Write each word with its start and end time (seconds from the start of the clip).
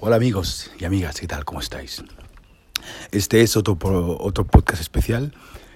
Hola 0.00 0.16
amigos 0.16 0.70
y 0.78 0.84
amigas, 0.84 1.20
¿qué 1.20 1.26
tal? 1.26 1.44
¿Cómo 1.44 1.60
estáis? 1.60 2.02
Este 3.12 3.42
es 3.42 3.56
otro, 3.56 3.78
otro 4.20 4.44
podcast 4.44 4.82
especial. 4.82 5.32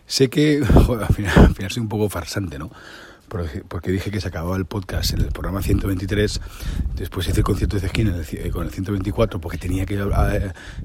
Sé 0.06 0.28
que 0.28 0.60
al, 1.00 1.14
final, 1.14 1.38
al 1.38 1.54
final 1.54 1.70
soy 1.70 1.82
un 1.82 1.88
poco 1.88 2.08
farsante, 2.08 2.58
¿no? 2.58 2.70
porque 3.68 3.92
dije 3.92 4.10
que 4.10 4.22
se 4.22 4.28
acababa 4.28 4.56
el 4.56 4.64
podcast 4.64 5.12
en 5.12 5.20
el 5.20 5.26
programa 5.32 5.62
123, 5.62 6.40
después 6.94 7.28
hice 7.28 7.40
el 7.40 7.44
concierto 7.44 7.78
de 7.78 7.86
esquina 7.86 8.12
con 8.50 8.64
el 8.64 8.70
124 8.70 9.38
porque 9.38 9.58
tenía 9.58 9.84
que, 9.84 9.96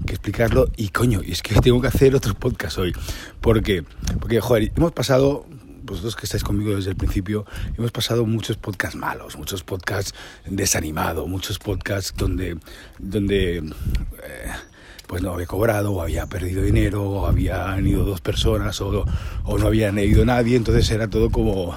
que, 0.06 0.14
explicarlo 0.14 0.70
y 0.76 0.90
coño, 0.90 1.22
y 1.24 1.32
es 1.32 1.42
que 1.42 1.56
tengo 1.62 1.80
que 1.80 1.88
hacer 1.88 2.14
otro 2.16 2.34
podcast 2.34 2.78
hoy. 2.78 2.94
¿Por 3.40 3.64
qué? 3.64 3.86
Porque, 4.20 4.42
joder, 4.42 4.74
hemos 4.76 4.92
pasado 4.92 5.46
vosotros 5.84 6.16
que 6.16 6.26
estáis 6.26 6.44
conmigo 6.44 6.76
desde 6.76 6.92
el 6.92 6.96
principio, 6.96 7.46
hemos 7.78 7.92
pasado 7.92 8.26
muchos 8.26 8.58
podcasts 8.58 8.96
malos, 8.96 9.38
muchos 9.38 9.64
podcasts 9.64 10.14
desanimados, 10.46 11.28
muchos 11.28 11.60
podcasts 11.60 12.14
donde, 12.18 12.58
donde 13.00 13.58
eh, 13.58 14.52
pues 15.08 15.22
no 15.22 15.34
había 15.34 15.46
cobrado, 15.46 15.94
o 15.94 16.02
había 16.02 16.26
perdido 16.26 16.64
dinero, 16.64 17.04
o 17.04 17.28
habían 17.28 17.86
ido 17.86 18.04
dos 18.04 18.22
personas, 18.22 18.80
o, 18.82 19.06
o 19.44 19.58
no 19.58 19.68
habían 19.68 20.00
ido 20.00 20.26
nadie, 20.26 20.56
entonces 20.56 20.90
era 20.90 21.08
todo 21.08 21.30
como 21.30 21.76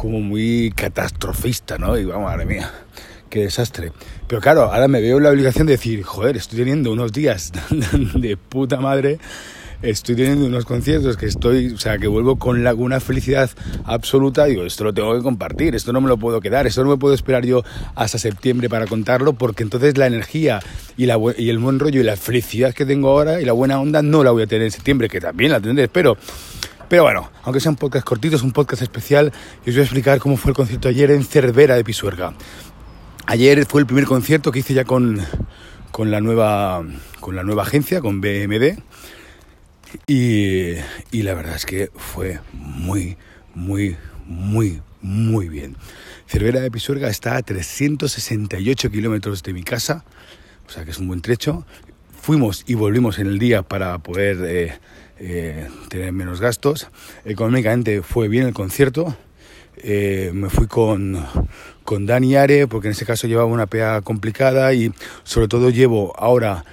como 0.00 0.20
muy 0.20 0.72
catastrofista, 0.74 1.76
¿no? 1.76 1.98
Y 1.98 2.06
vamos, 2.06 2.24
madre 2.24 2.46
mía, 2.46 2.72
qué 3.28 3.40
desastre. 3.40 3.92
Pero 4.26 4.40
claro, 4.40 4.62
ahora 4.62 4.88
me 4.88 5.02
veo 5.02 5.20
la 5.20 5.28
obligación 5.28 5.66
de 5.66 5.72
decir, 5.72 6.02
joder, 6.04 6.38
estoy 6.38 6.60
teniendo 6.60 6.90
unos 6.90 7.12
días 7.12 7.52
de 8.14 8.38
puta 8.38 8.80
madre, 8.80 9.18
estoy 9.82 10.14
teniendo 10.14 10.46
unos 10.46 10.64
conciertos 10.64 11.16
que 11.16 11.26
estoy, 11.26 11.72
o 11.72 11.78
sea, 11.78 11.98
que 11.98 12.06
vuelvo 12.06 12.36
con 12.36 12.62
la, 12.64 12.74
una 12.74 13.00
felicidad 13.00 13.50
absoluta, 13.84 14.44
digo, 14.44 14.64
esto 14.64 14.84
lo 14.84 14.92
tengo 14.92 15.14
que 15.16 15.22
compartir, 15.22 15.74
esto 15.74 15.92
no 15.92 16.00
me 16.00 16.08
lo 16.08 16.18
puedo 16.18 16.40
quedar, 16.40 16.66
esto 16.66 16.84
no 16.84 16.90
me 16.90 16.96
puedo 16.96 17.14
esperar 17.14 17.44
yo 17.44 17.62
hasta 17.94 18.18
septiembre 18.18 18.68
para 18.68 18.86
contarlo, 18.86 19.32
porque 19.32 19.62
entonces 19.62 19.96
la 19.96 20.06
energía 20.06 20.60
y, 20.96 21.06
la, 21.06 21.18
y 21.36 21.48
el 21.48 21.58
buen 21.58 21.78
rollo 21.78 22.00
y 22.00 22.04
la 22.04 22.16
felicidad 22.16 22.74
que 22.74 22.84
tengo 22.84 23.08
ahora 23.08 23.40
y 23.40 23.44
la 23.44 23.52
buena 23.52 23.80
onda 23.80 24.02
no 24.02 24.22
la 24.22 24.30
voy 24.30 24.42
a 24.42 24.46
tener 24.46 24.64
en 24.64 24.70
septiembre, 24.70 25.08
que 25.08 25.20
también 25.20 25.52
la 25.52 25.60
tendré, 25.60 25.88
pero 25.88 26.16
pero 26.88 27.04
bueno, 27.04 27.30
aunque 27.44 27.60
sea 27.60 27.70
un 27.70 27.76
podcast 27.76 28.04
cortito, 28.04 28.34
es 28.34 28.42
un 28.42 28.50
podcast 28.50 28.82
especial 28.82 29.32
y 29.64 29.70
os 29.70 29.76
voy 29.76 29.82
a 29.82 29.84
explicar 29.84 30.18
cómo 30.18 30.36
fue 30.36 30.50
el 30.50 30.56
concierto 30.56 30.88
ayer 30.88 31.12
en 31.12 31.22
Cervera 31.22 31.76
de 31.76 31.84
Pisuerga. 31.84 32.34
Ayer 33.26 33.64
fue 33.64 33.80
el 33.80 33.86
primer 33.86 34.06
concierto 34.06 34.50
que 34.50 34.58
hice 34.58 34.74
ya 34.74 34.84
con, 34.84 35.20
con, 35.92 36.10
la, 36.10 36.20
nueva, 36.20 36.82
con 37.20 37.36
la 37.36 37.44
nueva 37.44 37.62
agencia, 37.62 38.00
con 38.00 38.20
BMD. 38.20 38.80
Y, 40.06 40.76
la 41.12 41.34
verdad 41.34 41.56
es 41.56 41.66
que 41.66 41.90
fue 41.94 42.40
muy, 42.52 43.16
muy, 43.54 43.96
muy, 44.26 44.82
muy 45.00 45.48
bien. 45.48 45.76
Cervera 46.26 46.60
de 46.60 46.70
Pisuerga 46.70 47.08
está 47.08 47.36
a 47.36 47.42
368 47.42 48.90
kilómetros 48.90 49.42
de 49.42 49.52
mi 49.52 49.62
casa, 49.62 50.04
o 50.66 50.70
sea 50.70 50.84
que 50.84 50.92
es 50.92 50.98
un 50.98 51.08
buen 51.08 51.22
trecho. 51.22 51.66
Fuimos 52.20 52.64
y 52.66 52.74
volvimos 52.74 53.18
en 53.18 53.26
el 53.26 53.38
día 53.38 53.62
para 53.62 53.98
poder 53.98 54.38
eh, 54.44 54.78
eh, 55.18 55.68
tener 55.88 56.12
menos 56.12 56.40
gastos. 56.40 56.88
Económicamente 57.24 58.02
fue 58.02 58.28
bien 58.28 58.46
el 58.46 58.54
concierto. 58.54 59.16
Eh, 59.82 60.30
me 60.34 60.50
fui 60.50 60.66
con, 60.66 61.24
con 61.82 62.04
Dani 62.04 62.36
Are, 62.36 62.66
porque 62.68 62.88
en 62.88 62.92
ese 62.92 63.06
caso 63.06 63.26
llevaba 63.26 63.46
una 63.46 63.66
PA 63.66 64.02
complicada 64.02 64.72
y 64.74 64.92
sobre 65.24 65.48
todo 65.48 65.70
llevo 65.70 66.14
ahora 66.16 66.64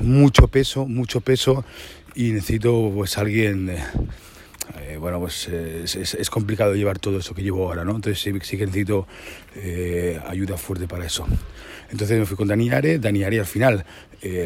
mucho 0.00 0.48
peso, 0.48 0.84
mucho 0.84 1.20
peso 1.20 1.64
y 2.14 2.32
necesito 2.32 2.90
pues 2.94 3.18
alguien... 3.18 3.76
bueno, 4.98 5.18
pues 5.18 5.48
es, 5.48 6.30
complicado 6.30 6.74
llevar 6.74 6.98
todo 6.98 7.18
eso 7.18 7.34
que 7.34 7.42
llevo 7.42 7.66
ahora, 7.66 7.84
¿no? 7.84 7.96
Entonces 7.96 8.20
sí, 8.20 8.32
sí 8.42 8.56
que 8.56 8.66
necesito 8.66 9.06
ayuda 10.28 10.56
fuerte 10.56 10.86
para 10.86 11.06
eso. 11.06 11.26
Entonces 11.90 12.18
me 12.18 12.26
fui 12.26 12.36
con 12.36 12.48
Dani 12.48 12.70
Are, 12.70 12.98
Dani 12.98 13.24
Are 13.24 13.40
al 13.40 13.46
final 13.46 13.84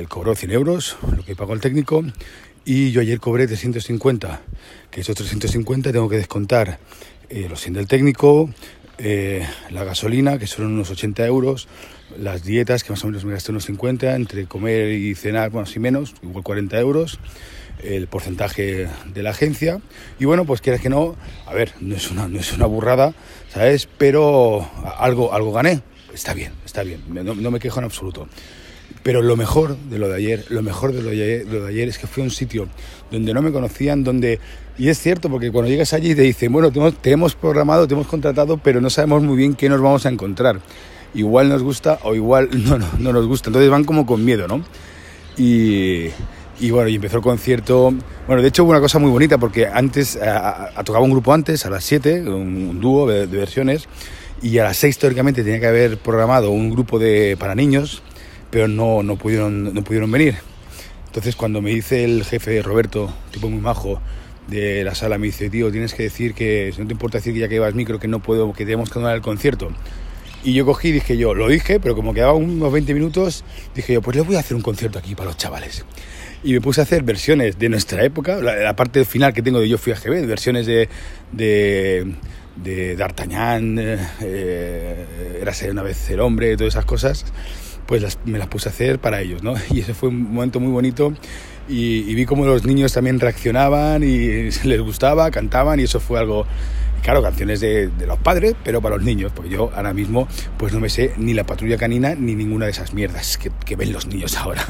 cobró 0.09 0.35
100 0.35 0.51
euros, 0.53 0.97
lo 1.17 1.25
que 1.25 1.37
pagó 1.37 1.53
el 1.53 1.61
técnico, 1.61 2.03
y 2.67 2.91
yo 2.91 3.01
ayer 3.01 3.21
cobré 3.21 3.47
350, 3.47 4.41
que 4.91 5.01
esos 5.01 5.15
350 5.15 5.93
tengo 5.93 6.09
que 6.09 6.17
descontar 6.17 6.81
eh, 7.31 7.47
los 7.49 7.61
100 7.61 7.75
del 7.75 7.87
técnico, 7.87 8.51
eh, 8.99 9.47
la 9.71 9.85
gasolina, 9.85 10.39
que 10.39 10.47
son 10.47 10.67
unos 10.67 10.91
80 10.91 11.27
euros, 11.27 11.69
las 12.19 12.43
dietas, 12.43 12.85
que 12.85 12.91
más 12.91 13.03
o 13.05 13.09
menos 13.09 13.25
me 13.25 13.33
gasté 13.33 13.51
unos 13.51 13.65
50, 13.67 14.15
entre 14.15 14.47
comer 14.47 14.93
y 14.93 15.15
cenar, 15.15 15.51
bueno, 15.51 15.67
si 15.67 15.79
menos, 15.79 16.15
igual 16.23 16.45
40 16.45 16.79
euros, 16.79 17.19
el 17.83 18.07
porcentaje 18.07 18.89
de 19.07 19.23
la 19.23 19.31
agencia. 19.31 19.81
Y 20.19 20.25
bueno, 20.25 20.45
pues 20.45 20.61
quieras 20.61 20.81
que 20.81 20.89
no, 20.89 21.17
a 21.47 21.55
ver, 21.55 21.73
no 21.81 21.95
es 21.95 22.11
una, 22.11 22.29
no 22.29 22.39
es 22.39 22.53
una 22.53 22.67
burrada, 22.67 23.15
¿sabes? 23.49 23.89
Pero 23.99 24.69
algo, 24.99 25.33
algo 25.33 25.53
gané. 25.53 25.83
Está 26.13 26.33
bien, 26.33 26.53
está 26.65 26.83
bien, 26.83 27.03
no, 27.09 27.35
no 27.35 27.51
me 27.51 27.61
quejo 27.61 27.79
en 27.81 27.85
absoluto. 27.85 28.29
Pero 29.07 29.23
lo 29.23 29.37
mejor 29.37 29.77
de 29.89 30.01
lo 30.01 30.09
de 30.09 30.17
ayer, 30.17 30.47
lo 30.49 30.63
mejor 30.63 30.93
de 30.93 31.01
lo 31.01 31.11
de 31.11 31.69
ayer, 31.69 31.89
es 31.89 31.97
que 31.97 32.09
fue 32.09 32.25
un 32.25 32.31
sitio 32.33 32.67
donde 33.09 33.33
no 33.33 33.41
me 33.41 33.53
conocían, 33.53 34.03
donde... 34.03 34.41
Y 34.79 34.89
es 34.89 34.99
cierto, 34.99 35.31
porque 35.31 35.53
cuando 35.53 35.71
llegas 35.71 35.93
allí 35.93 36.13
te 36.17 36.23
dicen, 36.23 36.53
bueno, 36.53 36.73
te 36.73 37.13
hemos, 37.13 37.37
programado, 37.37 37.87
te 37.87 37.95
hemos 37.95 38.09
contratado, 38.09 38.57
pero 38.57 38.81
no 38.81 38.91
sabemos 38.91 39.23
muy 39.23 39.37
bien 39.37 39.55
qué 39.55 39.69
nos 39.69 39.81
vamos 39.81 40.07
a 40.07 40.09
encontrar. 40.09 40.59
Igual 41.15 41.49
nos 41.49 41.63
gusta 41.63 42.01
o 42.03 42.17
igual 42.17 42.49
no, 42.65 42.79
no, 42.79 42.89
no 42.99 43.13
nos 43.13 43.29
gusta. 43.29 43.49
Entonces 43.49 43.71
van 43.71 43.85
como 43.85 44.07
con 44.07 44.25
miedo, 44.25 44.49
¿no? 44.49 44.65
Y, 45.39 46.09
y 46.59 46.71
bueno, 46.73 46.89
y 46.89 46.97
empezó 46.97 47.19
el 47.19 47.23
concierto. 47.23 47.95
Bueno, 48.27 48.43
de 48.43 48.49
hecho 48.49 48.65
hubo 48.65 48.73
una 48.73 48.81
cosa 48.81 48.99
muy 48.99 49.13
bonita 49.13 49.39
porque 49.39 49.69
antes, 49.69 50.17
a, 50.17 50.83
tocaba 50.85 51.05
un 51.05 51.13
grupo 51.13 51.33
antes, 51.33 51.65
a 51.65 51.71
las 51.71 51.85
7, 51.85 52.23
un, 52.23 52.81
dúo 52.81 53.07
de, 53.07 53.29
de, 53.29 53.37
versiones, 53.37 53.87
y 54.43 54.59
a 54.59 54.65
las 54.65 54.79
6 54.79 54.99
teóricamente 54.99 55.45
tenía 55.45 55.61
que 55.61 55.69
haber 55.69 55.97
programado 55.97 56.51
un 56.51 56.73
grupo 56.73 56.99
de, 56.99 57.37
para 57.39 57.55
niños 57.55 58.03
pero 58.57 58.69
no, 58.69 59.03
no, 59.03 59.17
pudieron, 59.17 59.75
no 59.75 59.85
pudieron 59.85 60.11
venir. 60.11 60.37
Entonces 61.09 61.37
cuando 61.37 61.61
me 61.61 61.69
dice 61.69 62.05
el 62.05 62.25
jefe 62.25 62.63
Roberto, 62.63 63.13
tipo 63.31 63.51
muy 63.51 63.61
majo, 63.61 64.01
de 64.49 64.83
la 64.83 64.95
sala, 64.95 65.19
me 65.19 65.27
dice, 65.27 65.51
tío, 65.51 65.71
tienes 65.71 65.93
que 65.93 66.05
decir 66.05 66.33
que, 66.33 66.73
si 66.75 66.81
no 66.81 66.87
te 66.87 66.95
importa 66.95 67.19
decir 67.19 67.35
que 67.35 67.41
ya 67.41 67.49
que 67.49 67.57
llevas 67.57 67.75
micro, 67.75 68.01
que 68.01 68.09
no 68.09 68.21
puedo, 68.21 68.51
que 68.55 68.65
tenemos 68.65 68.89
que 68.89 68.99
anular 68.99 69.15
el 69.15 69.21
concierto. 69.21 69.69
Y 70.43 70.55
yo 70.55 70.65
cogí 70.65 70.89
y 70.89 70.93
dije 70.93 71.19
yo, 71.19 71.35
lo 71.35 71.49
dije, 71.49 71.81
pero 71.81 71.95
como 71.95 72.15
quedaban 72.15 72.37
unos 72.37 72.73
20 72.73 72.95
minutos, 72.95 73.45
dije 73.75 73.93
yo, 73.93 74.01
pues 74.01 74.17
le 74.17 74.23
voy 74.23 74.37
a 74.37 74.39
hacer 74.39 74.57
un 74.57 74.63
concierto 74.63 74.99
aquí 74.99 75.15
para 75.15 75.27
los 75.27 75.37
chavales. 75.37 75.85
Y 76.43 76.55
me 76.55 76.63
puse 76.63 76.81
a 76.81 76.85
hacer 76.85 77.03
versiones 77.03 77.59
de 77.59 77.69
nuestra 77.69 78.05
época, 78.05 78.41
la, 78.41 78.75
parte 78.75 79.05
final 79.05 79.35
que 79.35 79.43
tengo 79.43 79.61
de 79.61 79.69
Yo 79.69 79.77
fui 79.77 79.93
a 79.93 79.97
GB, 79.97 80.27
versiones 80.27 80.65
de, 80.65 80.89
de, 81.31 82.11
de 82.57 82.97
D'Artagnan, 82.97 83.79
eh, 83.79 83.99
eh 84.23 85.39
Era 85.43 85.53
ser 85.53 85.73
una 85.73 85.83
vez 85.83 86.09
el 86.09 86.21
hombre, 86.21 86.57
todas 86.57 86.73
esas 86.73 86.87
cosas 86.87 87.27
pues 87.87 88.19
me 88.25 88.39
las 88.39 88.49
puse 88.49 88.69
a 88.69 88.73
hacer 88.73 88.99
para 88.99 89.21
ellos, 89.21 89.43
¿no? 89.43 89.55
Y 89.71 89.81
ese 89.81 89.95
fue 89.95 90.09
un 90.09 90.33
momento 90.35 90.61
muy 90.61 90.73
bonito 90.73 91.13
y, 91.69 92.15
vi 92.15 92.27
cómo 92.27 92.47
los 92.47 92.65
niños 92.65 92.93
también 92.93 93.19
reaccionaban 93.21 94.03
y 94.03 94.51
les 94.65 94.81
gustaba, 94.81 95.31
cantaban 95.31 95.81
y 95.81 95.85
eso 95.85 96.01
fue 96.01 96.19
algo, 96.19 96.47
claro, 97.03 97.23
canciones 97.23 97.61
de, 97.61 97.91
los 98.07 98.19
padres, 98.19 98.55
pero 98.65 98.81
para 98.81 98.97
los 98.97 99.05
niños, 99.05 99.33
porque 99.35 99.51
yo 99.51 99.71
ahora 99.75 99.93
mismo 99.93 100.29
pues 100.59 100.73
no 100.73 100.81
me 100.81 100.89
sé 100.89 101.13
ni 101.17 101.35
la 101.35 101.45
patrulla 101.45 101.77
canina 101.77 102.15
ni 102.15 102.35
ninguna 102.35 102.67
de 102.67 102.73
esas 102.73 102.95
mierdas 102.95 103.37
que, 103.39 103.51
que 103.65 103.77
ven 103.77 103.93
los 103.93 104.07
niños 104.07 104.37
ahora. 104.37 104.65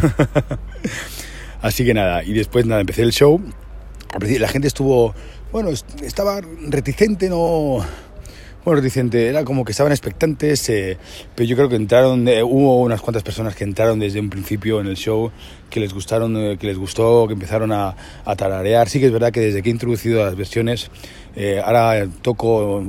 Así 1.63 1.85
que 1.85 1.95
nada, 1.95 2.23
y 2.23 2.33
después 2.33 2.67
nada, 2.67 2.81
empecé 2.81 3.03
el 3.03 3.13
show, 3.13 3.41
la 4.21 4.49
gente 4.49 4.69
estuvo, 4.69 5.15
bueno, 5.53 5.71
estaba 5.71 6.41
reticente, 6.69 7.29
no 7.29 7.85
bueno, 8.67 8.81
reticente, 8.81 9.29
era 9.29 9.45
como 9.45 9.65
que 9.65 9.71
estaban 9.71 9.93
expectantes, 9.93 10.69
eh, 10.71 10.99
pero 11.37 11.49
yo 11.49 11.55
creo 11.55 11.69
que 11.69 11.77
entraron, 11.77 12.27
eh, 12.27 12.43
hubo 12.43 12.83
unas 12.83 13.01
cuantas 13.01 13.23
personas 13.23 13.55
que 13.55 13.63
entraron 13.63 14.01
desde 14.01 14.19
un 14.19 14.29
principio 14.29 14.81
en 14.81 14.89
el 14.89 14.97
show, 14.97 15.31
que 15.71 15.79
les 15.79 15.95
gustaron, 15.95 16.37
eh, 16.37 16.57
que 16.59 16.67
les 16.67 16.77
gustó, 16.77 17.29
que 17.29 17.35
empezaron 17.35 17.71
a, 17.71 17.95
a, 18.25 18.35
tararear. 18.35 18.89
Sí 18.89 18.99
que 18.99 19.07
es 19.07 19.13
verdad 19.13 19.31
que 19.31 19.39
desde 19.39 19.63
que 19.63 19.69
he 19.69 19.73
introducido 19.73 20.25
las 20.25 20.35
versiones, 20.35 20.91
ahora 21.65 22.07
toco 22.23 22.83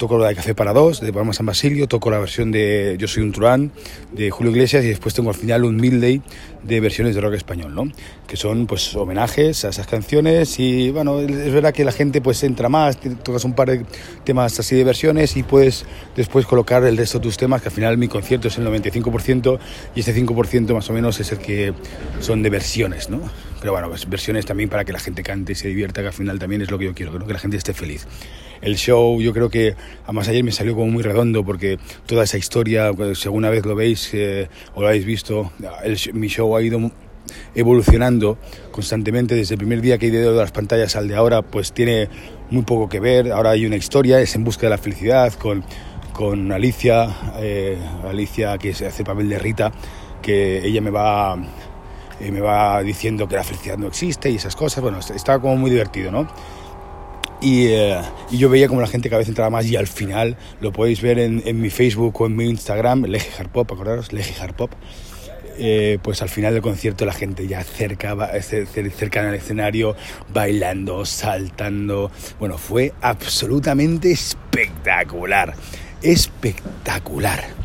toco 0.00 0.16
la 0.16 0.28
de 0.28 0.34
Café 0.34 0.54
para 0.54 0.72
Dos, 0.72 1.02
de 1.02 1.12
Palma 1.12 1.34
San 1.34 1.44
Basilio, 1.44 1.86
toco 1.86 2.10
la 2.10 2.18
versión 2.18 2.50
de 2.50 2.96
Yo 2.98 3.06
soy 3.06 3.22
un 3.22 3.32
truán, 3.32 3.70
de 4.12 4.30
Julio 4.30 4.50
Iglesias, 4.50 4.82
y 4.82 4.88
después 4.88 5.12
tengo 5.12 5.28
al 5.28 5.36
final 5.36 5.62
un 5.64 5.76
Midday 5.76 6.22
de 6.62 6.80
versiones 6.80 7.14
de 7.14 7.20
rock 7.20 7.34
español, 7.34 7.74
¿no? 7.74 7.92
Que 8.26 8.38
son, 8.38 8.66
pues, 8.66 8.96
homenajes 8.96 9.66
a 9.66 9.68
esas 9.68 9.86
canciones 9.86 10.58
y, 10.58 10.90
bueno, 10.90 11.20
es 11.20 11.52
verdad 11.52 11.74
que 11.74 11.84
la 11.84 11.92
gente, 11.92 12.22
pues, 12.22 12.42
entra 12.44 12.70
más, 12.70 12.98
tocas 13.22 13.44
un 13.44 13.52
par 13.52 13.68
de 13.68 13.84
temas 14.24 14.58
así 14.58 14.74
de 14.74 14.84
versiones 14.84 15.36
y 15.36 15.42
puedes 15.42 15.84
después 16.16 16.46
colocar 16.46 16.82
el 16.84 16.96
resto 16.96 17.18
de 17.18 17.24
tus 17.24 17.36
temas, 17.36 17.60
que 17.60 17.68
al 17.68 17.74
final 17.74 17.98
mi 17.98 18.08
concierto 18.08 18.48
es 18.48 18.56
el 18.56 18.66
95% 18.66 19.58
y 19.94 20.00
ese 20.00 20.14
5% 20.14 20.72
más 20.72 20.88
o 20.88 20.94
menos 20.94 21.20
es 21.20 21.30
el 21.32 21.38
que 21.38 21.74
son 22.20 22.42
de 22.42 22.48
versiones, 22.48 23.10
¿no? 23.10 23.20
Pero 23.60 23.72
bueno, 23.72 23.88
pues 23.88 24.08
versiones 24.08 24.46
también 24.46 24.68
para 24.68 24.84
que 24.84 24.92
la 24.92 24.98
gente 24.98 25.22
cante 25.22 25.52
y 25.52 25.54
se 25.54 25.68
divierta, 25.68 26.00
que 26.00 26.08
al 26.08 26.12
final 26.12 26.38
también 26.38 26.62
es 26.62 26.70
lo 26.70 26.78
que 26.78 26.86
yo 26.86 26.94
quiero, 26.94 27.26
que 27.26 27.32
la 27.32 27.38
gente 27.38 27.56
esté 27.56 27.74
feliz. 27.74 28.06
El 28.62 28.76
show 28.76 29.20
yo 29.20 29.32
creo 29.32 29.50
que 29.50 29.74
además 30.04 30.28
ayer 30.28 30.42
me 30.44 30.52
salió 30.52 30.74
como 30.74 30.90
muy 30.90 31.02
redondo 31.02 31.44
porque 31.44 31.78
toda 32.06 32.24
esa 32.24 32.38
historia, 32.38 32.92
pues, 32.92 33.18
si 33.18 33.28
alguna 33.28 33.50
vez 33.50 33.66
lo 33.66 33.74
veis 33.74 34.10
eh, 34.12 34.48
o 34.74 34.80
lo 34.80 34.88
habéis 34.88 35.04
visto, 35.04 35.52
mi 36.14 36.28
show 36.28 36.56
ha 36.56 36.62
ido 36.62 36.90
evolucionando 37.54 38.38
constantemente 38.70 39.34
desde 39.34 39.54
el 39.54 39.58
primer 39.58 39.80
día 39.82 39.98
que 39.98 40.06
he 40.06 40.08
ido 40.08 40.32
de 40.32 40.38
las 40.38 40.52
pantallas 40.52 40.96
al 40.96 41.06
de 41.06 41.14
ahora 41.14 41.42
pues 41.42 41.72
tiene 41.72 42.08
muy 42.50 42.62
poco 42.62 42.88
que 42.88 42.98
ver 42.98 43.30
ahora 43.30 43.50
hay 43.50 43.66
una 43.66 43.76
historia 43.76 44.20
es 44.20 44.34
en 44.34 44.42
busca 44.42 44.62
de 44.62 44.70
la 44.70 44.78
felicidad 44.78 45.32
con, 45.34 45.62
con 46.12 46.50
Alicia 46.50 47.08
eh, 47.36 47.78
Alicia 48.04 48.58
que 48.58 48.74
se 48.74 48.86
hace 48.86 49.04
papel 49.04 49.28
de 49.28 49.38
Rita 49.38 49.70
que 50.20 50.66
ella 50.66 50.80
me 50.80 50.90
va, 50.90 51.36
eh, 52.20 52.30
me 52.30 52.40
va 52.40 52.82
diciendo 52.82 53.26
que 53.28 53.36
la 53.36 53.44
felicidad 53.44 53.78
no 53.78 53.86
existe 53.86 54.30
y 54.30 54.36
esas 54.36 54.56
cosas. 54.56 54.82
Bueno, 54.82 54.98
estaba 54.98 55.40
como 55.40 55.56
muy 55.56 55.70
divertido, 55.70 56.10
¿no? 56.10 56.28
Y, 57.40 57.68
eh, 57.68 58.00
y, 58.30 58.36
yo 58.36 58.50
veía 58.50 58.68
como 58.68 58.82
la 58.82 58.86
gente 58.86 59.08
cada 59.08 59.20
vez 59.20 59.28
entraba 59.28 59.48
más 59.48 59.66
y 59.66 59.76
al 59.76 59.86
final 59.86 60.36
lo 60.60 60.72
podéis 60.72 61.00
ver 61.00 61.18
en, 61.18 61.60
mi 61.60 61.70
Facebook 61.70 62.20
o 62.20 62.26
en 62.26 62.36
mi 62.36 62.48
Instagram, 62.50 63.04
Leje 63.04 63.30
Harpop, 63.40 63.72
acordaros, 63.72 64.12
Leje 64.12 64.40
Harpop. 64.40 64.72
Eh, 65.62 65.98
pues 66.02 66.22
al 66.22 66.30
final 66.30 66.54
del 66.54 66.62
concierto 66.62 67.04
la 67.04 67.12
gente 67.12 67.46
ya 67.46 67.62
cerca, 67.62 68.16
cerca 68.40 69.22
del 69.22 69.34
escenario, 69.34 69.96
bailando, 70.32 71.04
saltando. 71.04 72.10
Bueno, 72.38 72.56
fue 72.56 72.92
absolutamente 73.00 74.10
espectacular, 74.10 75.54
espectacular. 76.02 77.59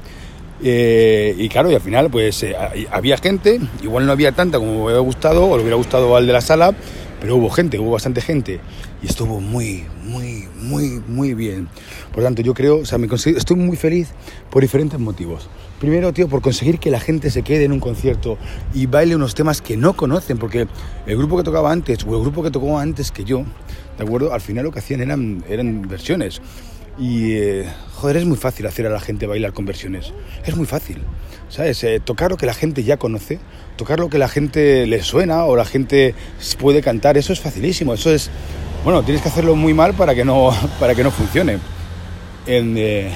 Eh, 0.63 1.35
y 1.37 1.49
claro, 1.49 1.69
y 1.69 1.75
al 1.75 1.81
final 1.81 2.09
pues 2.09 2.41
eh, 2.43 2.55
había 2.89 3.17
gente, 3.17 3.59
igual 3.83 4.05
no 4.05 4.11
había 4.13 4.31
tanta 4.31 4.57
como 4.57 4.71
me 4.71 4.83
hubiera 4.85 4.99
gustado 4.99 5.45
o 5.45 5.55
le 5.57 5.61
hubiera 5.63 5.75
gustado 5.75 6.15
al 6.15 6.25
de 6.25 6.33
la 6.33 6.41
sala, 6.41 6.73
pero 7.19 7.35
hubo 7.35 7.49
gente, 7.49 7.77
hubo 7.79 7.91
bastante 7.91 8.21
gente 8.21 8.59
y 9.01 9.07
estuvo 9.07 9.41
muy, 9.41 9.83
muy, 10.03 10.47
muy, 10.61 11.01
muy 11.07 11.33
bien. 11.33 11.67
Por 12.13 12.23
tanto, 12.23 12.41
yo 12.41 12.53
creo, 12.53 12.79
o 12.79 12.85
sea, 12.85 12.97
me 12.97 13.07
estoy 13.07 13.57
muy 13.57 13.75
feliz 13.75 14.09
por 14.49 14.61
diferentes 14.61 14.99
motivos. 14.99 15.49
Primero, 15.79 16.13
tío, 16.13 16.29
por 16.29 16.41
conseguir 16.41 16.79
que 16.79 16.89
la 16.89 16.99
gente 16.99 17.29
se 17.29 17.41
quede 17.41 17.65
en 17.65 17.73
un 17.73 17.79
concierto 17.79 18.37
y 18.73 18.85
baile 18.85 19.15
unos 19.15 19.35
temas 19.35 19.61
que 19.61 19.75
no 19.75 19.93
conocen, 19.95 20.37
porque 20.37 20.67
el 21.05 21.17
grupo 21.17 21.37
que 21.37 21.43
tocaba 21.43 21.71
antes 21.71 22.05
o 22.05 22.15
el 22.15 22.21
grupo 22.21 22.41
que 22.43 22.51
tocó 22.51 22.79
antes 22.79 23.11
que 23.11 23.25
yo, 23.25 23.43
¿de 23.97 24.03
acuerdo? 24.03 24.33
Al 24.33 24.41
final 24.41 24.63
lo 24.63 24.71
que 24.71 24.79
hacían 24.79 25.01
eran, 25.01 25.43
eran 25.49 25.81
versiones. 25.81 26.41
Y, 26.97 27.33
eh, 27.33 27.65
joder, 27.95 28.17
es 28.17 28.25
muy 28.25 28.37
fácil 28.37 28.65
hacer 28.67 28.87
a 28.87 28.89
la 28.89 28.99
gente 28.99 29.27
bailar 29.27 29.53
con 29.53 29.65
versiones. 29.65 30.13
Es 30.45 30.55
muy 30.55 30.65
fácil, 30.65 31.01
¿sabes? 31.49 31.83
Eh, 31.83 31.99
tocar 32.03 32.31
lo 32.31 32.37
que 32.37 32.45
la 32.45 32.53
gente 32.53 32.83
ya 32.83 32.97
conoce, 32.97 33.39
tocar 33.75 33.99
lo 33.99 34.09
que 34.09 34.17
la 34.17 34.29
gente 34.29 34.87
le 34.87 35.03
suena 35.03 35.45
o 35.45 35.55
la 35.55 35.65
gente 35.65 36.15
puede 36.57 36.81
cantar, 36.81 37.17
eso 37.17 37.33
es 37.33 37.41
facilísimo. 37.41 37.93
Eso 37.93 38.11
es, 38.11 38.29
bueno, 38.83 39.03
tienes 39.03 39.21
que 39.21 39.29
hacerlo 39.29 39.55
muy 39.55 39.73
mal 39.73 39.93
para 39.93 40.15
que 40.15 40.23
no, 40.23 40.51
para 40.79 40.95
que 40.95 41.03
no 41.03 41.11
funcione. 41.11 41.57
Eh, 42.47 43.11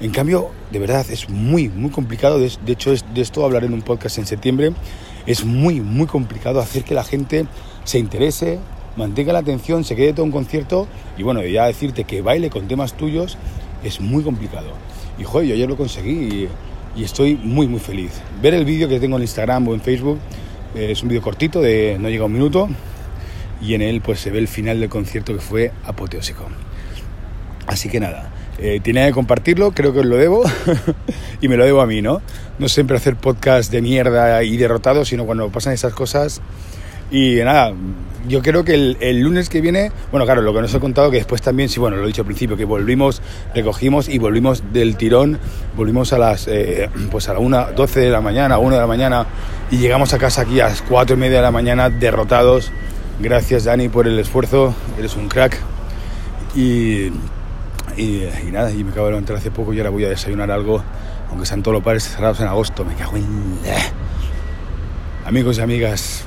en 0.00 0.10
cambio, 0.10 0.50
de 0.70 0.78
verdad, 0.78 1.06
es 1.10 1.28
muy, 1.28 1.68
muy 1.68 1.90
complicado. 1.90 2.38
De, 2.40 2.50
hecho, 2.66 2.92
de 2.92 3.20
esto 3.20 3.44
hablaré 3.44 3.66
en 3.66 3.74
un 3.74 3.82
podcast 3.82 4.18
en 4.18 4.26
septiembre. 4.26 4.72
Es 5.26 5.44
muy, 5.44 5.80
muy 5.80 6.08
complicado 6.08 6.60
hacer 6.60 6.82
que 6.82 6.94
la 6.94 7.04
gente 7.04 7.46
se 7.84 7.98
interese, 7.98 8.58
mantenga 8.96 9.32
la 9.32 9.40
atención, 9.40 9.84
se 9.84 9.96
quede 9.96 10.12
todo 10.12 10.24
un 10.24 10.32
concierto 10.32 10.86
y 11.16 11.22
bueno, 11.22 11.42
ya 11.44 11.66
decirte 11.66 12.04
que 12.04 12.22
baile 12.22 12.50
con 12.50 12.68
temas 12.68 12.94
tuyos 12.94 13.36
es 13.84 14.00
muy 14.00 14.22
complicado. 14.22 14.68
Y 15.18 15.24
joder, 15.24 15.48
yo 15.48 15.54
ayer 15.54 15.68
lo 15.68 15.76
conseguí 15.76 16.48
y, 16.96 17.02
estoy 17.02 17.36
muy, 17.36 17.66
muy 17.66 17.80
feliz. 17.80 18.20
Ver 18.42 18.54
el 18.54 18.64
vídeo 18.64 18.88
que 18.88 19.00
tengo 19.00 19.16
en 19.16 19.22
Instagram 19.22 19.66
o 19.68 19.74
en 19.74 19.80
Facebook 19.80 20.18
eh, 20.74 20.92
es 20.92 21.02
un 21.02 21.08
vídeo 21.08 21.22
cortito 21.22 21.60
de 21.60 21.96
no 21.98 22.08
llega 22.10 22.24
un 22.24 22.32
minuto 22.32 22.68
y 23.62 23.74
en 23.74 23.82
él 23.82 24.00
pues 24.02 24.20
se 24.20 24.30
ve 24.30 24.38
el 24.38 24.48
final 24.48 24.80
del 24.80 24.88
concierto 24.88 25.32
que 25.32 25.40
fue 25.40 25.72
apoteósico. 25.84 26.44
Así 27.66 27.88
que 27.88 28.00
nada, 28.00 28.30
eh, 28.58 28.80
tenía 28.82 29.06
que 29.06 29.12
compartirlo, 29.12 29.72
creo 29.72 29.92
que 29.92 30.00
os 30.00 30.06
lo 30.06 30.16
debo 30.16 30.42
y 31.40 31.48
me 31.48 31.56
lo 31.56 31.64
debo 31.64 31.80
a 31.80 31.86
mí, 31.86 32.02
¿no? 32.02 32.20
No 32.58 32.68
siempre 32.68 32.96
hacer 32.96 33.16
podcast 33.16 33.72
de 33.72 33.80
mierda 33.80 34.42
y 34.42 34.56
derrotado, 34.56 35.04
sino 35.04 35.24
cuando 35.24 35.48
pasan 35.50 35.72
esas 35.72 35.94
cosas. 35.94 36.42
Y 37.12 37.36
nada, 37.44 37.72
yo 38.26 38.42
creo 38.42 38.64
que 38.64 38.74
el, 38.74 39.20
lunes 39.20 39.48
que 39.48 39.60
viene, 39.60 39.92
bueno, 40.10 40.24
claro, 40.24 40.42
lo 40.42 40.52
que 40.52 40.60
nos 40.60 40.74
he 40.74 40.80
contado 40.80 41.10
que 41.10 41.18
después 41.18 41.40
también, 41.42 41.68
sí, 41.68 41.78
bueno, 41.78 41.96
lo 41.98 42.04
he 42.04 42.06
dicho 42.08 42.22
al 42.22 42.26
principio, 42.26 42.56
que 42.56 42.64
volvimos, 42.64 43.22
recogimos 43.54 44.08
y 44.08 44.18
volvimos 44.18 44.64
del 44.72 44.96
tirón, 44.96 45.38
volvimos 45.76 46.12
a 46.12 46.18
las, 46.18 46.48
eh, 46.48 46.88
pues 47.10 47.28
a 47.28 47.34
la 47.34 47.38
1, 47.38 47.72
12 47.76 48.00
de 48.00 48.10
la 48.10 48.20
mañana, 48.20 48.58
1 48.58 48.74
de 48.74 48.80
la 48.80 48.86
mañana 48.88 49.26
y 49.70 49.76
llegamos 49.76 50.12
a 50.14 50.18
casa 50.18 50.42
aquí 50.42 50.58
a 50.58 50.68
las 50.68 50.82
4 50.82 51.14
y 51.14 51.18
media 51.18 51.36
de 51.36 51.42
la 51.42 51.50
mañana 51.52 51.90
derrotados. 51.90 52.72
Gracias 53.20 53.64
Dani 53.64 53.88
por 53.88 54.08
el 54.08 54.18
esfuerzo, 54.18 54.74
eres 54.98 55.14
un 55.14 55.28
crack. 55.28 55.58
Y 56.56 57.10
y, 57.96 58.26
nada, 58.50 58.70
y 58.70 58.84
me 58.84 58.90
acabo 58.90 59.06
de 59.06 59.12
levantar 59.12 59.36
hace 59.36 59.50
poco 59.50 59.74
y 59.74 59.78
ahora 59.78 59.90
voy 59.90 60.04
a 60.04 60.08
desayunar 60.08 60.50
algo, 60.50 60.82
aunque 61.30 61.46
sean 61.46 61.62
todos 61.62 61.74
los 61.74 61.84
pares 61.84 62.04
cerrados 62.04 62.40
en 62.40 62.46
agosto. 62.46 62.84
Me 62.84 62.94
cago 62.94 63.16
en. 63.16 63.58
Amigos 65.26 65.58
y 65.58 65.60
amigas, 65.60 66.24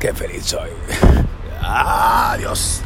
qué 0.00 0.12
feliz 0.14 0.46
soy. 0.46 0.70
Adiós. 1.62 2.82